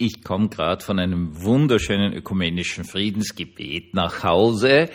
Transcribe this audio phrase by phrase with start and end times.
[0.00, 4.90] Ich komme gerade von einem wunderschönen ökumenischen Friedensgebet nach Hause,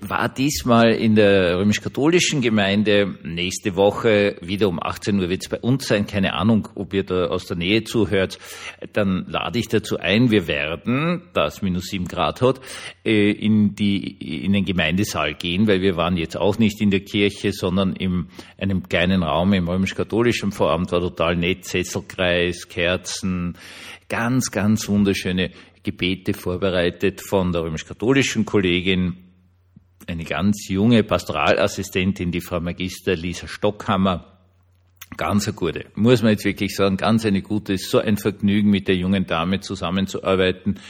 [0.00, 3.18] war diesmal in der römisch-katholischen Gemeinde.
[3.22, 6.06] Nächste Woche wieder um 18 Uhr wird es bei uns sein.
[6.06, 8.38] Keine Ahnung, ob ihr da aus der Nähe zuhört.
[8.94, 10.30] Dann lade ich dazu ein.
[10.30, 12.58] Wir werden, da es minus sieben Grad hat,
[13.04, 17.00] äh, in, die, in den Gemeindesaal gehen, weil wir waren jetzt auch nicht in der
[17.00, 20.92] Kirche, sondern in einem kleinen Raum im römisch-katholischen Voramt.
[20.92, 21.66] War total nett.
[21.66, 23.58] Sesselkreis, Kerzen,
[24.08, 25.50] ganz, ganz wunderschöne
[25.82, 29.16] Gebete vorbereitet von der römisch-katholischen Kollegin,
[30.06, 34.32] eine ganz junge Pastoralassistentin, die Frau Magister Lisa Stockhammer.
[35.16, 38.70] Ganz eine gute, muss man jetzt wirklich sagen, ganz eine gute, ist so ein Vergnügen,
[38.70, 40.80] mit der jungen Dame zusammenzuarbeiten.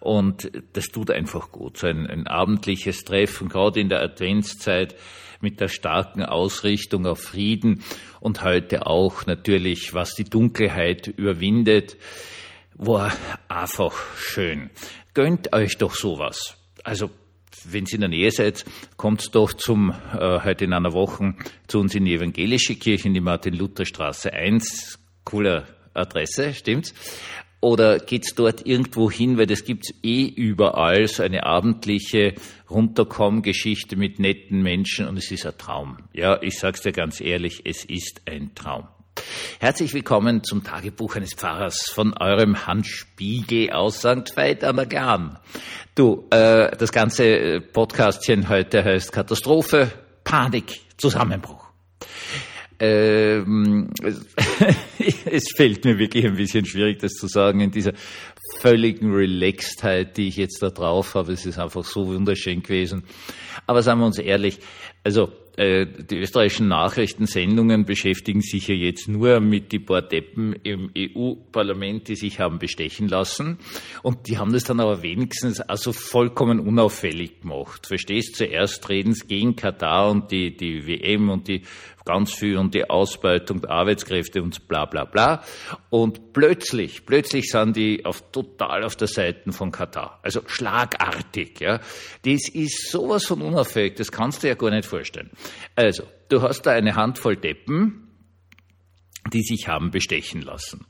[0.00, 4.94] Und das tut einfach gut, so ein, ein abendliches Treffen, gerade in der Adventszeit
[5.40, 7.82] mit der starken Ausrichtung auf Frieden
[8.20, 11.96] und heute auch natürlich, was die Dunkelheit überwindet
[12.74, 13.12] war
[13.48, 14.70] einfach schön.
[15.14, 16.56] Gönnt euch doch sowas.
[16.82, 17.10] Also,
[17.64, 18.64] wenn ihr in der Nähe seid,
[18.96, 21.34] kommt doch zum, äh, heute in einer Woche
[21.66, 24.98] zu uns in die evangelische Kirche in die Martin-Luther-Straße 1.
[25.24, 26.94] Cooler Adresse, stimmt's?
[27.60, 32.34] Oder geht's dort irgendwo hin, weil das gibt's eh überall, so eine abendliche
[32.68, 35.96] Runterkomm-Geschichte mit netten Menschen und es ist ein Traum.
[36.12, 38.88] Ja, ich sag's dir ganz ehrlich, es ist ein Traum.
[39.58, 44.36] Herzlich willkommen zum Tagebuch eines Pfarrers von eurem Hans Spiegel aus St.
[44.36, 45.38] Veit an der Glan.
[45.94, 49.90] Du, äh, das ganze Podcastchen heute heißt Katastrophe,
[50.24, 51.64] Panik, Zusammenbruch.
[52.80, 53.90] Ähm,
[55.30, 57.92] es fällt mir wirklich ein bisschen schwierig, das zu sagen in dieser
[58.60, 61.32] völligen Relaxedheit, die ich jetzt da drauf habe.
[61.32, 63.04] Es ist einfach so wunderschön gewesen.
[63.66, 64.58] Aber sagen wir uns ehrlich,
[65.04, 70.90] also äh, die österreichischen Nachrichtensendungen beschäftigen sich ja jetzt nur mit die paar Deppen im
[70.96, 73.58] EU-Parlament, die sich haben bestechen lassen.
[74.02, 77.86] Und die haben das dann aber wenigstens also vollkommen unauffällig gemacht.
[77.86, 78.36] Verstehst?
[78.36, 81.62] Zuerst reden sie gegen Katar und die, die WM und die
[82.04, 85.42] ganz viel und die Ausbeutung der Arbeitskräfte und bla bla bla.
[85.90, 90.20] Und plötzlich, plötzlich sind die auf, total auf der Seite von Katar.
[90.22, 91.60] Also schlagartig.
[91.60, 91.80] Ja.
[92.22, 95.30] Das ist sowas von unauffällig, das kannst du ja gar nicht vorstellen.
[95.74, 98.04] Also, du hast da eine Handvoll Deppen,
[99.32, 100.86] die sich haben bestechen lassen.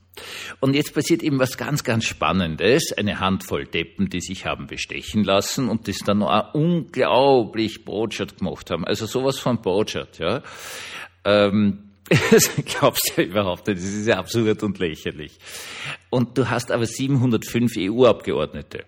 [0.59, 2.93] Und jetzt passiert eben was ganz, ganz Spannendes.
[2.97, 8.71] Eine Handvoll Deppen, die sich haben bestechen lassen und das dann noch unglaublich Botschaft gemacht
[8.71, 8.85] haben.
[8.85, 10.41] Also sowas von Botschaft, ja.
[11.23, 13.79] Ähm, das glaubst du ja überhaupt nicht.
[13.79, 15.37] Das ist ja absurd und lächerlich.
[16.11, 18.85] Und du hast aber 705 EU-Abgeordnete.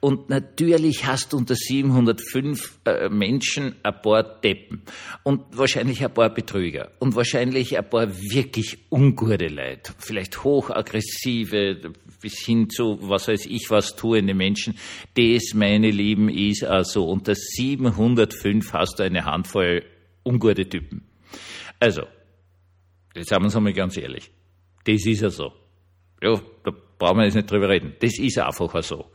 [0.00, 4.82] Und natürlich hast du unter 705 äh, Menschen ein paar Deppen.
[5.22, 6.90] Und wahrscheinlich ein paar Betrüger.
[7.00, 9.92] Und wahrscheinlich ein paar wirklich ungute Leute.
[9.98, 11.92] Vielleicht hochaggressive,
[12.22, 14.78] bis hin zu, was weiß ich, was tuende Menschen.
[15.14, 19.82] Das, meine Lieben, ist also unter 705 hast du eine Handvoll
[20.24, 21.02] ungute Typen.
[21.78, 22.04] Also,
[23.14, 24.30] jetzt sagen wir uns einmal ganz ehrlich.
[24.84, 25.52] Das ist ja so.
[26.22, 27.94] Ja, da brauchen wir jetzt nicht drüber reden.
[28.00, 29.06] Das ist einfach so.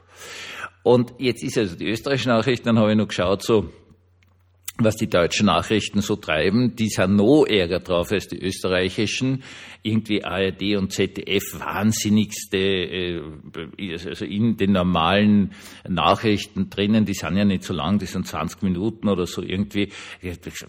[0.83, 3.69] Und jetzt ist also die österreichischen Nachrichten, dann habe ich noch geschaut, so,
[4.81, 9.43] was die deutschen Nachrichten so treiben, die sind noch ärger drauf als die österreichischen.
[9.83, 13.21] Irgendwie ARD und ZDF wahnsinnigste, äh,
[14.07, 15.51] also in den normalen
[15.87, 19.91] Nachrichten drinnen, die sind ja nicht so lang, die sind 20 Minuten oder so irgendwie.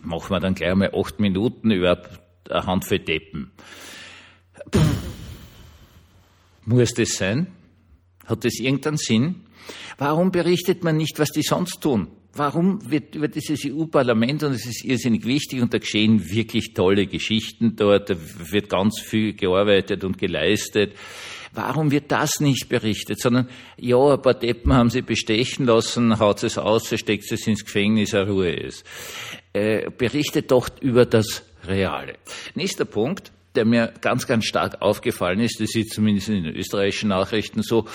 [0.02, 2.02] Machen wir dann gleich mal acht Minuten über
[2.48, 3.52] eine Handvoll Deppen.
[6.64, 7.48] Muss das sein?
[8.26, 9.46] Hat das irgendeinen Sinn?
[9.98, 12.08] Warum berichtet man nicht, was die sonst tun?
[12.32, 17.06] Warum wird über dieses EU-Parlament, und es ist irrsinnig wichtig, und da geschehen wirklich tolle
[17.06, 18.16] Geschichten dort, da
[18.52, 20.94] wird ganz viel gearbeitet und geleistet,
[21.52, 26.44] warum wird das nicht berichtet, sondern, ja, ein paar Deppen haben sie bestechen lassen, haut
[26.44, 28.84] es aus, steckt es ins Gefängnis, eine Ruhe ist.
[29.52, 32.14] Äh, berichtet doch über das Reale.
[32.54, 37.08] Nächster Punkt, der mir ganz, ganz stark aufgefallen ist, das ist zumindest in den österreichischen
[37.08, 37.86] Nachrichten so,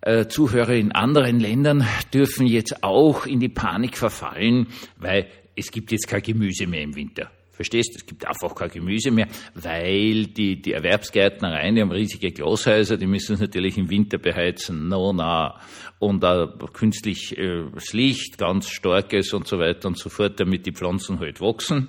[0.00, 5.26] äh, Zuhörer in anderen Ländern dürfen jetzt auch in die Panik verfallen, weil
[5.56, 7.30] es gibt jetzt kein Gemüse mehr im Winter.
[7.50, 7.96] Verstehst?
[7.96, 13.08] Es gibt einfach kein Gemüse mehr, weil die, die Erwerbsgärtnereien, die haben riesige Glashäuser, die
[13.08, 15.60] müssen es natürlich im Winter beheizen, no, na,
[15.98, 16.46] und äh,
[17.74, 21.88] das Licht, ganz starkes und so weiter und so fort, damit die Pflanzen halt wachsen.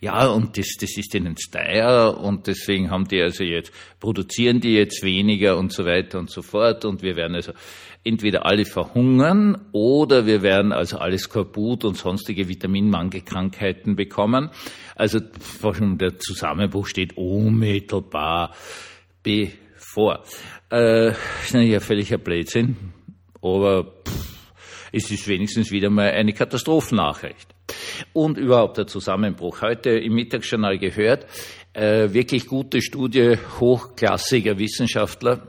[0.00, 4.74] Ja, und das, das ist ihnen teuer und deswegen haben die also jetzt, produzieren die
[4.74, 7.52] jetzt weniger und so weiter und so fort und wir werden also
[8.04, 14.50] entweder alle verhungern oder wir werden also alles kaputt und sonstige Vitaminmangelkrankheiten bekommen.
[14.96, 18.54] Also der Zusammenbruch steht unmittelbar
[19.22, 20.24] bevor.
[20.70, 22.76] Äh, ist ein völliger Blödsinn,
[23.40, 24.32] aber pff,
[24.92, 27.54] es ist wenigstens wieder mal eine Katastrophennachricht.
[28.12, 29.62] Und überhaupt der Zusammenbruch.
[29.62, 31.26] Heute im Mittagsjournal gehört,
[31.72, 35.48] äh, wirklich gute Studie hochklassiger Wissenschaftler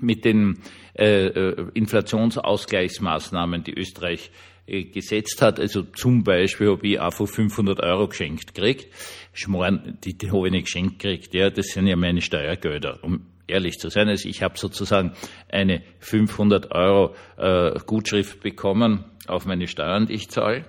[0.00, 0.58] mit den
[0.94, 4.30] äh, äh Inflationsausgleichsmaßnahmen, die Österreich
[4.66, 5.60] äh, gesetzt hat.
[5.60, 8.88] Also zum Beispiel, ob ich einfach 500 Euro geschenkt kriegt.
[9.32, 11.34] Schmoren, die, die habe ich nicht geschenkt gekriegt.
[11.34, 12.98] Ja, das sind ja meine Steuergelder.
[13.02, 15.12] Um ehrlich zu sein, also ich habe sozusagen
[15.48, 20.64] eine 500 Euro äh, Gutschrift bekommen auf meine Steuern, die ich zahle.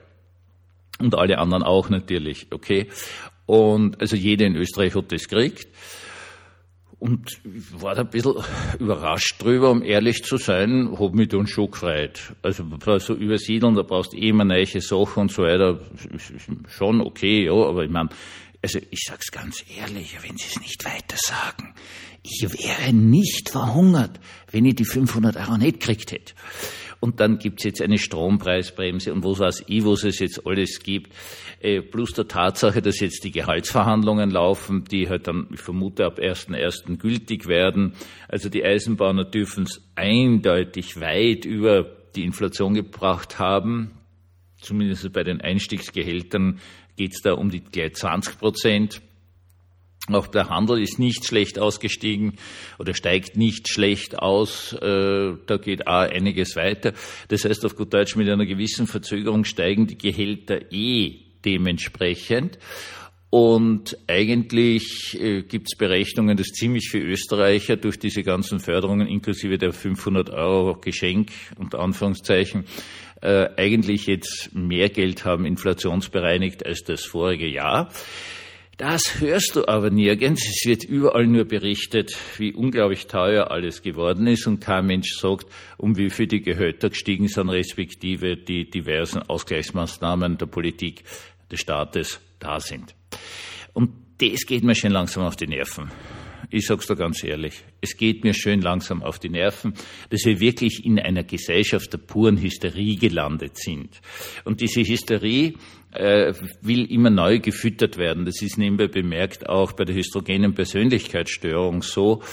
[1.00, 2.88] Und alle anderen auch natürlich, okay.
[3.46, 5.68] Und also jeder in Österreich hat das gekriegt.
[7.00, 8.34] Und ich war da ein bisschen
[8.80, 12.34] überrascht drüber, um ehrlich zu sein, hab mich dann schon gefreut.
[12.42, 12.66] Also
[12.98, 15.80] so übersiedeln, da brauchst du eh immer neue Sachen und so weiter,
[16.68, 18.10] schon okay, ja, aber ich meine,
[18.64, 21.76] also ich sag's ganz ehrlich, wenn Sie es nicht weiter sagen,
[22.24, 24.20] ich wäre nicht verhungert,
[24.52, 26.34] wenn ich die 500 Euro nicht gekriegt hätte.
[27.00, 31.14] Und dann gibt's jetzt eine Strompreisbremse und was weiß ich, was es jetzt alles gibt.
[31.60, 36.20] Äh, plus der Tatsache, dass jetzt die Gehaltsverhandlungen laufen, die halt dann, ich vermute, ab
[36.20, 36.98] 1.1.
[36.98, 37.94] gültig werden.
[38.28, 41.84] Also die Eisenbahner dürfen es eindeutig weit über
[42.16, 43.92] die Inflation gebracht haben.
[44.60, 46.60] Zumindest bei den Einstiegsgehältern
[46.96, 49.02] geht's da um die gleich 20 Prozent.
[50.12, 52.38] Auch der Handel ist nicht schlecht ausgestiegen
[52.80, 54.74] oder steigt nicht schlecht aus.
[54.74, 56.94] Äh, da geht auch einiges weiter.
[57.28, 62.58] Das heißt, auf gut Deutsch, mit einer gewissen Verzögerung steigen die Gehälter eh dementsprechend.
[63.30, 69.58] Und eigentlich äh, gibt es Berechnungen, dass ziemlich viele Österreicher durch diese ganzen Förderungen inklusive
[69.58, 72.64] der 500 Euro Geschenk unter Anführungszeichen
[73.22, 77.90] äh, eigentlich jetzt mehr Geld haben inflationsbereinigt als das vorige Jahr.
[78.78, 80.48] Das hörst du aber nirgends.
[80.48, 85.48] Es wird überall nur berichtet, wie unglaublich teuer alles geworden ist und kein Mensch sagt,
[85.78, 91.04] um wie viel die Gehälter gestiegen sind, respektive die diversen Ausgleichsmaßnahmen der Politik
[91.52, 92.94] des Staates da sind.
[93.74, 93.90] Und
[94.20, 95.90] das geht mir schon langsam auf die Nerven.
[96.50, 97.66] Ich sag's dir ganz ehrlich.
[97.82, 99.74] Es geht mir schön langsam auf die Nerven,
[100.10, 104.00] dass wir wirklich in einer Gesellschaft der puren Hysterie gelandet sind.
[104.46, 105.56] Und diese Hysterie
[105.92, 108.24] äh, will immer neu gefüttert werden.
[108.24, 112.24] Das ist nebenbei bemerkt auch bei der hystrogenen Persönlichkeitsstörung so.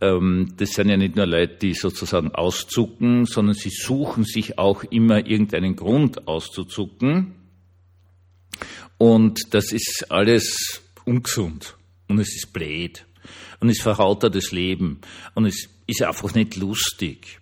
[0.00, 4.82] Ähm, das sind ja nicht nur Leute, die sozusagen auszucken, sondern sie suchen sich auch
[4.84, 7.34] immer irgendeinen Grund auszuzucken.
[8.96, 11.76] Und das ist alles ungesund
[12.08, 13.04] und es ist blöd
[13.60, 15.00] und es verhaut das Leben
[15.34, 17.40] und es ist einfach nicht lustig.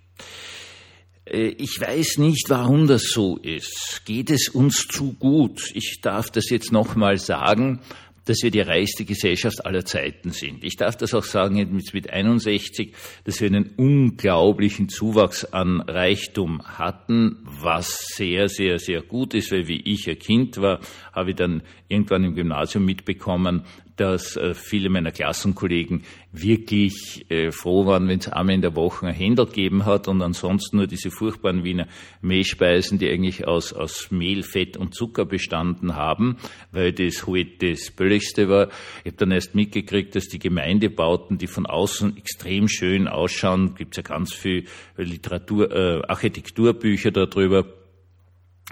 [1.26, 4.02] Äh, ich weiß nicht, warum das so ist.
[4.04, 5.70] Geht es uns zu gut?
[5.74, 7.80] Ich darf das jetzt nochmal sagen,
[8.26, 10.64] dass wir die reichste Gesellschaft aller Zeiten sind.
[10.64, 12.92] Ich darf das auch sagen jetzt mit 61,
[13.24, 19.68] dass wir einen unglaublichen Zuwachs an Reichtum hatten, was sehr, sehr, sehr gut ist, weil
[19.68, 20.80] wie ich ein Kind war,
[21.12, 23.62] habe ich dann irgendwann im Gymnasium mitbekommen,
[23.96, 29.06] dass äh, viele meiner Klassenkollegen wirklich äh, froh waren, wenn es einmal in der Woche
[29.06, 31.88] ein Händel gegeben hat und ansonsten nur diese furchtbaren Wiener
[32.20, 36.36] Mehlspeisen, die eigentlich aus, aus Mehl, Fett und Zucker bestanden haben,
[36.72, 38.68] weil das halt das Billigste war.
[39.04, 43.96] Ich habe dann erst mitgekriegt, dass die Gemeindebauten, die von außen extrem schön ausschauen, gibt's
[43.96, 44.64] ja ganz viel
[44.96, 47.64] Literatur, äh, Architekturbücher darüber,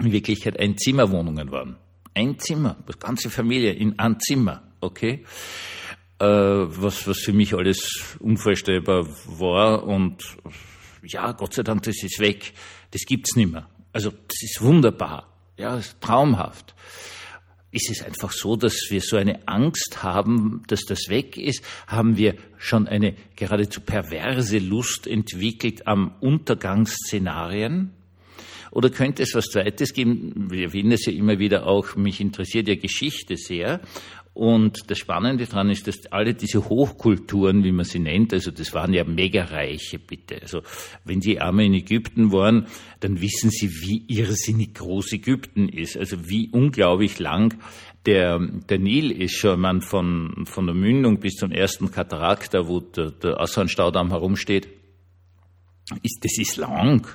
[0.01, 1.77] in Wirklichkeit Einzimmerwohnungen waren.
[2.13, 5.23] Ein Zimmer, das ganze Familie in ein Zimmer okay,
[6.19, 10.23] äh, was, was für mich alles unvorstellbar war und
[11.03, 12.53] ja, Gott sei Dank, das ist weg,
[12.91, 13.69] das gibt's nicht mehr.
[13.93, 15.27] Also das ist wunderbar,
[15.57, 16.73] ja, ist traumhaft.
[17.71, 21.61] Ist es einfach so, dass wir so eine Angst haben, dass das weg ist?
[21.87, 27.91] Haben wir schon eine geradezu perverse Lust entwickelt am Untergangsszenarien?
[28.71, 30.49] Oder könnte es was Zweites geben?
[30.49, 33.81] Wir erwähnen es ja immer wieder auch, mich interessiert ja Geschichte sehr.
[34.35, 38.73] Und das Spannende daran ist, dass alle diese Hochkulturen, wie man sie nennt, also das
[38.73, 40.41] waren ja Megareiche, bitte.
[40.41, 40.61] Also
[41.05, 42.67] wenn Sie einmal in Ägypten waren,
[42.99, 45.95] dann wissen Sie, wie irrsinnig groß Ägypten ist.
[45.95, 47.57] Also wie unglaublich lang
[48.05, 52.67] der, der Nil ist schon, man von, von der Mündung bis zum ersten Katarakt, da
[52.67, 54.67] wo der, der Aswan-Staudamm herumsteht,
[56.03, 57.07] ist, das ist lang,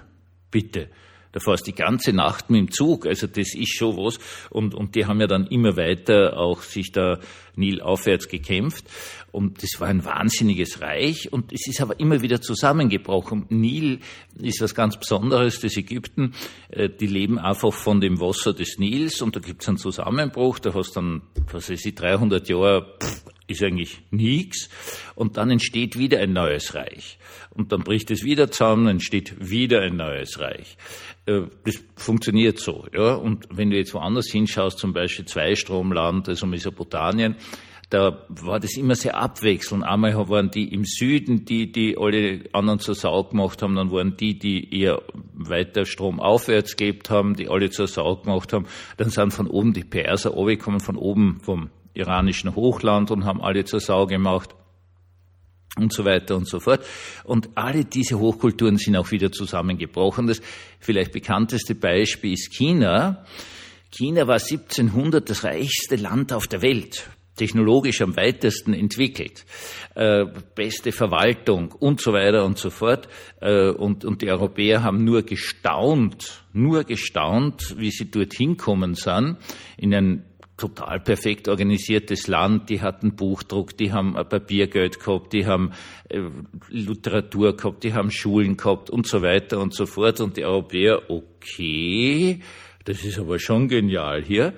[0.50, 0.88] bitte.
[1.32, 3.06] Da fährst die ganze Nacht mit dem Zug.
[3.06, 4.18] Also das ist schon was.
[4.50, 7.18] Und, und die haben ja dann immer weiter auch sich da
[7.60, 8.84] Nil aufwärts gekämpft.
[9.32, 13.46] Und das war ein wahnsinniges Reich und es ist aber immer wieder zusammengebrochen.
[13.48, 14.00] Nil
[14.40, 16.34] ist was ganz Besonderes, das Ägypten,
[16.70, 20.58] äh, die leben einfach von dem Wasser des Nils und da gibt es einen Zusammenbruch,
[20.58, 24.68] da hast dann, was weiß ich, 300 Jahre, pff, ist eigentlich nichts
[25.14, 27.18] und dann entsteht wieder ein neues Reich.
[27.50, 30.76] Und dann bricht es wieder zusammen, entsteht wieder ein neues Reich.
[31.26, 33.14] Äh, das funktioniert so, ja.
[33.14, 37.36] Und wenn du jetzt woanders hinschaust, zum Beispiel Zweistromland, also Mesopotamien,
[37.90, 39.84] da war das immer sehr abwechselnd.
[39.84, 44.16] Einmal waren die im Süden, die, die alle anderen zur Sau gemacht haben, dann waren
[44.16, 45.02] die, die eher
[45.34, 48.66] weiter Strom aufwärts gehabt haben, die alle zur Sau gemacht haben.
[48.96, 53.64] Dann sind von oben die Perser runtergekommen, von oben vom iranischen Hochland und haben alle
[53.64, 54.54] zur Sau gemacht
[55.76, 56.86] und so weiter und so fort.
[57.24, 60.28] Und alle diese Hochkulturen sind auch wieder zusammengebrochen.
[60.28, 60.40] Das
[60.78, 63.24] vielleicht bekannteste Beispiel ist China.
[63.90, 69.46] China war 1700 das reichste Land auf der Welt technologisch am weitesten entwickelt,
[69.94, 73.08] äh, beste Verwaltung und so weiter und so fort.
[73.40, 79.38] Äh, und, und die Europäer haben nur gestaunt, nur gestaunt, wie sie dorthin kommen sind,
[79.78, 80.24] in ein
[80.58, 85.72] total perfekt organisiertes Land, die hatten Buchdruck, die haben Papiergeld gehabt, die haben
[86.10, 86.20] äh,
[86.68, 90.20] Literatur gehabt, die haben Schulen gehabt und so weiter und so fort.
[90.20, 92.40] Und die Europäer, okay,
[92.84, 94.54] das ist aber schon genial hier.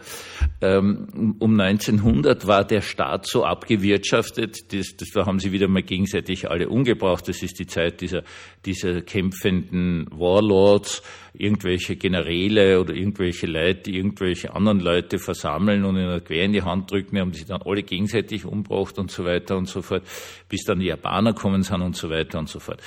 [0.61, 6.49] Ähm, um 1900 war der Staat so abgewirtschaftet, das, das haben sie wieder mal gegenseitig
[6.49, 7.29] alle umgebracht.
[7.29, 8.23] Das ist die Zeit dieser,
[8.65, 11.03] dieser kämpfenden Warlords,
[11.35, 16.63] irgendwelche Generäle oder irgendwelche Leute, die irgendwelche anderen Leute versammeln und einer Quer in die
[16.63, 20.05] Hand drücken, haben sich dann alle gegenseitig umgebracht und so weiter und so fort,
[20.49, 22.81] bis dann die Japaner kommen sind und so weiter und so fort.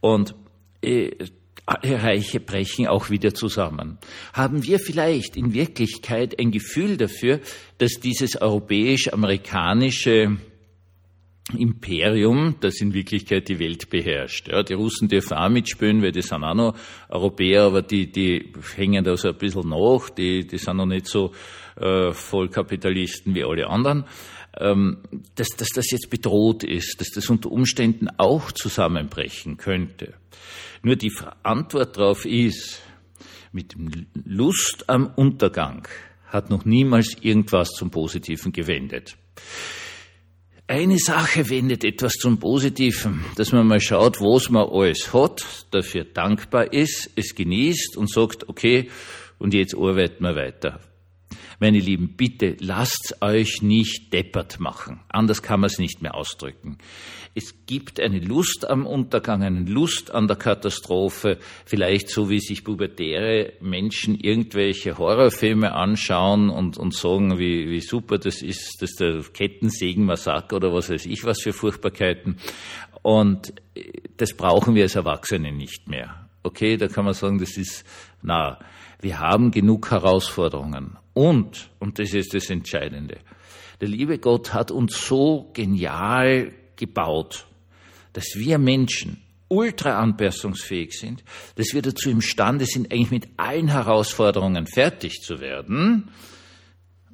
[0.00, 0.34] Und
[0.82, 1.10] äh,
[1.66, 3.98] alle Reiche brechen auch wieder zusammen.
[4.32, 7.40] Haben wir vielleicht in Wirklichkeit ein Gefühl dafür,
[7.78, 10.38] dass dieses europäisch-amerikanische
[11.56, 14.48] Imperium, das in Wirklichkeit die Welt beherrscht.
[14.48, 16.76] Ja, die Russen dürfen auch mitspielen, weil die sind auch noch
[17.08, 21.06] Europäer, aber die, die hängen da so ein bisschen nach, die, die sind noch nicht
[21.06, 21.32] so
[21.76, 24.04] äh, Vollkapitalisten wie alle anderen.
[24.58, 24.98] Ähm,
[25.34, 30.14] dass, dass das jetzt bedroht ist, dass das unter Umständen auch zusammenbrechen könnte.
[30.82, 32.82] Nur die Antwort darauf ist,
[33.52, 33.74] mit
[34.24, 35.88] Lust am Untergang
[36.26, 39.16] hat noch niemals irgendwas zum Positiven gewendet.
[40.72, 46.04] Eine Sache wendet etwas zum Positiven, dass man mal schaut, was man alles hat, dafür
[46.04, 48.88] dankbar ist, es genießt und sagt, okay,
[49.38, 50.80] und jetzt arbeiten wir weiter.
[51.62, 54.98] Meine Lieben, bitte lasst euch nicht deppert machen.
[55.08, 56.76] Anders kann man es nicht mehr ausdrücken.
[57.36, 62.64] Es gibt eine Lust am Untergang, eine Lust an der Katastrophe, vielleicht so wie sich
[62.64, 69.22] pubertäre Menschen irgendwelche Horrorfilme anschauen und, und sagen, wie, wie super das ist, dass der
[69.32, 72.38] Kettensägenmassaker oder was weiß ich was für Furchtbarkeiten.
[73.02, 73.54] Und
[74.16, 76.28] das brauchen wir als Erwachsene nicht mehr.
[76.42, 77.86] Okay, da kann man sagen, das ist,
[78.22, 78.58] na,
[79.00, 80.96] wir haben genug Herausforderungen.
[81.12, 83.18] Und, und das ist das Entscheidende,
[83.80, 87.46] der liebe Gott hat uns so genial gebaut,
[88.12, 91.24] dass wir Menschen ultra anpassungsfähig sind,
[91.56, 96.10] dass wir dazu imstande sind, eigentlich mit allen Herausforderungen fertig zu werden,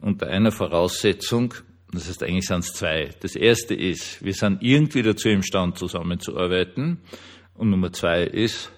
[0.01, 1.55] unter einer Voraussetzung,
[1.91, 3.11] das heißt eigentlich sind es zwei.
[3.21, 7.01] Das erste ist, wir sind irgendwie dazu imstande, zusammenzuarbeiten.
[7.55, 8.71] Und Nummer zwei ist,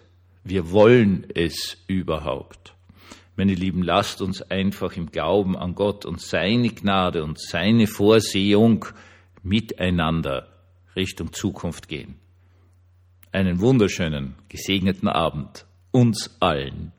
[0.45, 2.75] wir wollen es überhaupt.
[3.37, 8.85] Meine Lieben, lasst uns einfach im Glauben an Gott und seine Gnade und seine Vorsehung
[9.43, 10.49] miteinander
[10.97, 12.17] Richtung Zukunft gehen.
[13.33, 16.93] Einen wunderschönen, gesegneten Abend uns allen.